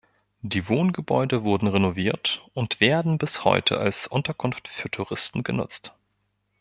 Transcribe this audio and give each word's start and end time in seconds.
Die 0.41 0.67
Wohngebäude 0.67 1.43
wurden 1.43 1.67
renoviert 1.67 2.41
und 2.55 2.79
werden 2.79 3.19
bis 3.19 3.43
heute 3.45 3.77
als 3.77 4.07
Unterkunft 4.07 4.67
für 4.67 4.89
Touristen 4.89 5.43
genutzt. 5.43 5.93